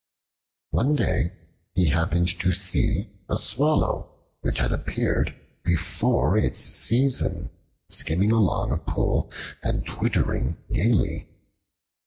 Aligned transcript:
One 0.71 0.95
day 0.95 1.31
he 1.75 1.87
happened 1.89 2.29
to 2.39 2.51
see 2.51 3.07
a 3.29 3.37
Swallow, 3.37 4.09
which 4.41 4.57
had 4.57 4.71
appeared 4.71 5.39
before 5.63 6.35
its 6.35 6.57
season, 6.57 7.51
skimming 7.87 8.31
along 8.31 8.71
a 8.71 8.77
pool 8.77 9.31
and 9.61 9.85
twittering 9.85 10.57
gaily. 10.71 11.29